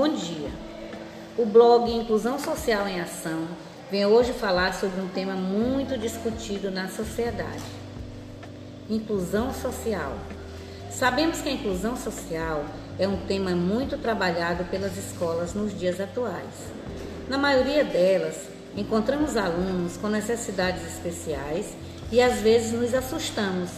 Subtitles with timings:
[0.00, 0.48] Bom dia.
[1.36, 3.48] O blog Inclusão Social em Ação
[3.90, 7.64] vem hoje falar sobre um tema muito discutido na sociedade:
[8.88, 10.16] inclusão social.
[10.88, 12.64] Sabemos que a inclusão social
[12.96, 16.70] é um tema muito trabalhado pelas escolas nos dias atuais.
[17.28, 18.36] Na maioria delas,
[18.76, 21.76] encontramos alunos com necessidades especiais
[22.12, 23.70] e às vezes nos assustamos.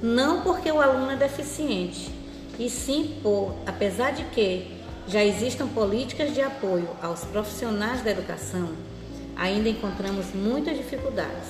[0.00, 2.08] Não porque o aluno é deficiente,
[2.56, 4.73] e sim por, apesar de que
[5.06, 8.70] já existam políticas de apoio aos profissionais da educação,
[9.36, 11.48] ainda encontramos muitas dificuldades.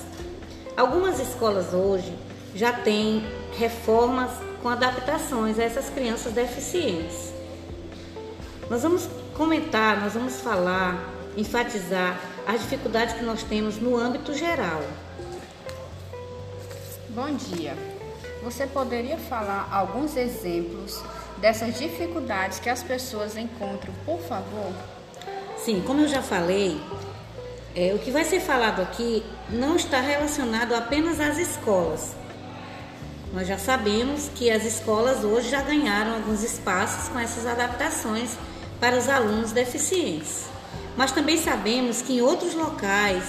[0.75, 2.13] Algumas escolas hoje
[2.53, 3.23] já têm
[3.57, 7.33] reformas com adaptações a essas crianças deficientes.
[8.69, 14.81] Nós vamos comentar, nós vamos falar, enfatizar as dificuldades que nós temos no âmbito geral.
[17.09, 17.73] Bom dia.
[18.43, 21.01] Você poderia falar alguns exemplos
[21.37, 24.73] dessas dificuldades que as pessoas encontram, por favor?
[25.57, 26.79] Sim, como eu já falei,
[27.75, 32.15] é, o que vai ser falado aqui não está relacionado apenas às escolas.
[33.33, 38.37] Nós já sabemos que as escolas hoje já ganharam alguns espaços com essas adaptações
[38.79, 40.45] para os alunos deficientes.
[40.95, 43.25] Mas também sabemos que em outros locais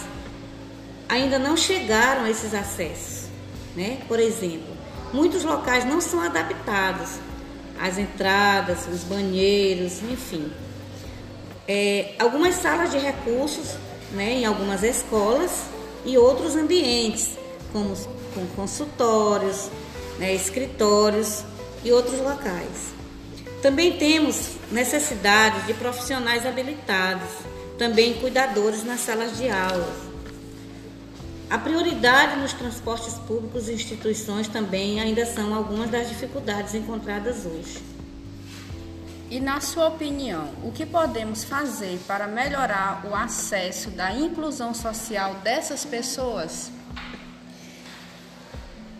[1.09, 3.29] ainda não chegaram esses acessos.
[3.75, 3.99] Né?
[4.07, 4.77] Por exemplo,
[5.13, 7.19] muitos locais não são adaptados
[7.81, 10.53] as entradas, os banheiros, enfim.
[11.69, 13.75] É, algumas salas de recursos
[14.13, 15.65] né, em algumas escolas
[16.05, 17.37] e outros ambientes,
[17.73, 17.97] como
[18.35, 19.69] com consultórios,
[20.19, 21.43] né, escritórios
[21.85, 22.95] e outros locais.
[23.63, 27.29] Também temos necessidade de profissionais habilitados,
[27.79, 30.06] também cuidadores nas salas de aula.
[31.49, 37.81] A prioridade nos transportes públicos e instituições também ainda são algumas das dificuldades encontradas hoje.
[39.31, 45.35] E na sua opinião, o que podemos fazer para melhorar o acesso da inclusão social
[45.37, 46.73] dessas pessoas?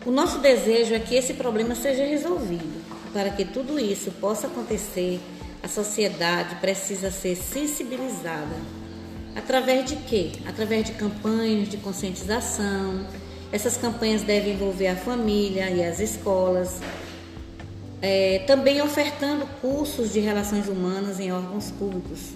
[0.05, 2.81] O nosso desejo é que esse problema seja resolvido.
[3.11, 5.19] Para que tudo isso possa acontecer,
[5.61, 8.55] a sociedade precisa ser sensibilizada
[9.37, 10.31] Através de quê?
[10.47, 13.05] Através de campanhas de conscientização.
[13.51, 16.81] Essas campanhas devem envolver a família e as escolas.
[18.01, 22.31] É, também ofertando cursos de relações humanas em órgãos públicos.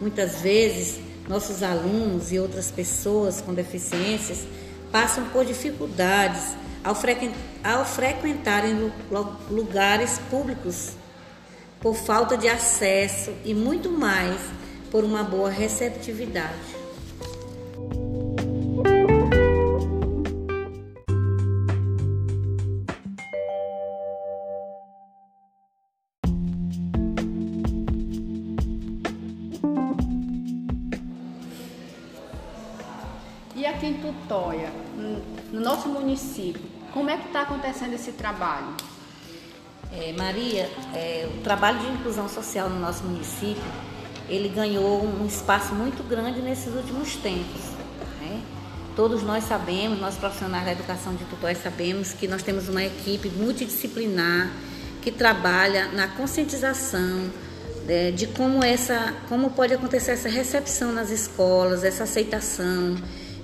[0.00, 0.98] Muitas vezes,
[1.28, 4.46] nossos alunos e outras pessoas com deficiências
[4.90, 6.96] passam por dificuldades ao,
[7.74, 8.90] ao frequentarem
[9.50, 10.92] lugares públicos
[11.78, 14.40] por falta de acesso e muito mais
[14.90, 16.76] por uma boa receptividade.
[33.54, 34.70] E aqui em Tutóia,
[35.52, 36.62] no nosso município,
[36.92, 38.74] como é que está acontecendo esse trabalho?
[39.92, 43.62] É, Maria, é, o trabalho de inclusão social no nosso município
[44.28, 47.62] ele ganhou um espaço muito grande nesses últimos tempos.
[48.20, 48.40] Né?
[48.94, 53.28] Todos nós sabemos, nós profissionais da educação de tutores sabemos que nós temos uma equipe
[53.30, 54.50] multidisciplinar
[55.00, 57.30] que trabalha na conscientização
[57.86, 62.96] né, de como essa, como pode acontecer essa recepção nas escolas, essa aceitação,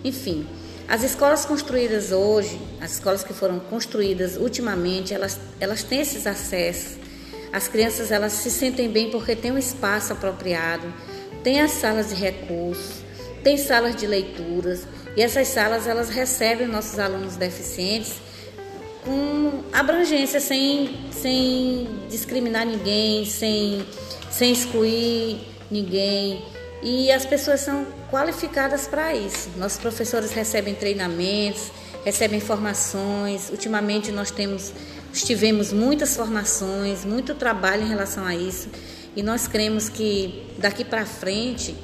[0.02, 0.46] enfim.
[0.86, 7.03] As escolas construídas hoje, as escolas que foram construídas ultimamente, elas, elas têm esses acessos
[7.54, 10.92] as crianças elas se sentem bem porque tem um espaço apropriado,
[11.44, 13.04] tem as salas de recursos,
[13.44, 18.14] tem salas de leituras e essas salas elas recebem nossos alunos deficientes
[19.04, 23.86] com abrangência, sem, sem discriminar ninguém, sem,
[24.32, 25.38] sem excluir
[25.70, 26.42] ninguém.
[26.82, 29.48] E as pessoas são qualificadas para isso.
[29.56, 31.70] Nossos professores recebem treinamentos,
[32.04, 33.48] recebem formações.
[33.50, 34.72] Ultimamente nós temos
[35.22, 38.68] tivemos muitas formações, muito trabalho em relação a isso
[39.16, 41.74] e nós cremos que daqui para frente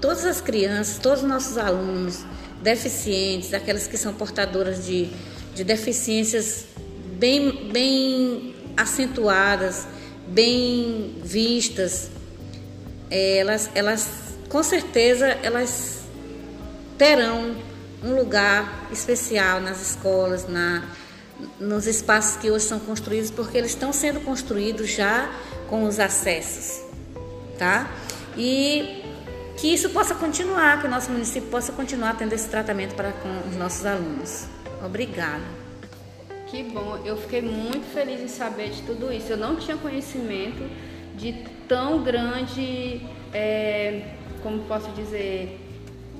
[0.00, 2.24] todas as crianças, todos os nossos alunos
[2.62, 5.08] deficientes, aquelas que são portadoras de,
[5.54, 6.66] de deficiências
[7.18, 9.86] bem, bem acentuadas,
[10.28, 12.10] bem vistas,
[13.10, 14.08] elas, elas
[14.48, 16.00] com certeza elas
[16.98, 17.56] terão
[18.02, 20.84] um lugar especial nas escolas, na,
[21.60, 25.30] nos espaços que hoje são construídos, porque eles estão sendo construídos já
[25.68, 26.82] com os acessos,
[27.58, 27.90] tá?
[28.36, 29.02] E
[29.56, 33.48] que isso possa continuar, que o nosso município possa continuar tendo esse tratamento para com
[33.48, 34.46] os nossos alunos.
[34.84, 35.66] Obrigada.
[36.46, 39.32] Que bom, eu fiquei muito feliz em saber de tudo isso.
[39.32, 40.62] Eu não tinha conhecimento
[41.16, 41.32] de
[41.66, 45.60] tão grande, é, como posso dizer,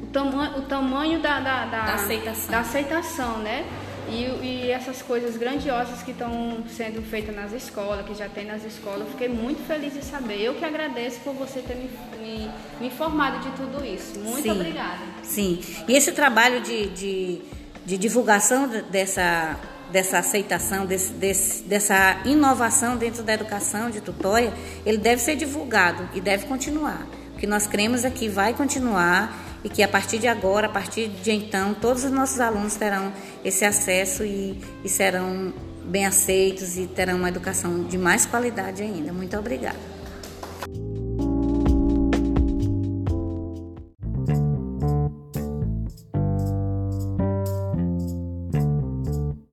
[0.03, 2.51] o, tama o tamanho da, da, da, da aceitação.
[2.51, 3.65] da aceitação, né?
[4.09, 8.65] E, e, essas coisas grandiosas que estão sendo feitas nas escolas, que já tem nas
[8.65, 10.41] escolas, eu fiquei muito feliz de saber.
[10.41, 12.51] Eu que agradeço por você ter me, me,
[12.81, 14.19] me informado de tudo isso.
[14.19, 15.05] Muito sim, obrigada.
[15.23, 15.61] Sim.
[15.89, 17.41] E esse trabalho de, de,
[17.85, 19.59] de divulgação dessa,
[19.91, 24.53] dessa aceitação, desse, desse, dessa inovação dentro da educação de tutória,
[24.85, 27.07] ele deve ser divulgado e deve continuar.
[27.35, 30.71] O que nós cremos é que vai continuar e que a partir de agora, a
[30.71, 33.13] partir de então, todos os nossos alunos terão
[33.45, 35.53] esse acesso e, e serão
[35.85, 39.13] bem aceitos e terão uma educação de mais qualidade ainda.
[39.13, 39.96] Muito obrigada.